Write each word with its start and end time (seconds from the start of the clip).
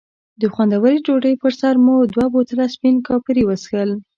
د 0.41 0.43
خوندورې 0.53 0.99
ډوډۍ 1.05 1.35
پر 1.41 1.51
سر 1.59 1.73
مو 1.85 1.95
دوه 2.13 2.25
بوتله 2.33 2.65
سپین 2.75 2.95
کاپري 3.07 3.43
وڅښل. 3.45 3.89